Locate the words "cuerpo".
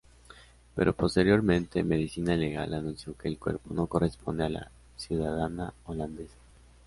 3.37-3.71